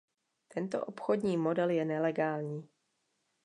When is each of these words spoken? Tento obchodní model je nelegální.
Tento 0.47 0.85
obchodní 0.85 1.37
model 1.37 1.69
je 1.69 1.85
nelegální. 1.85 2.69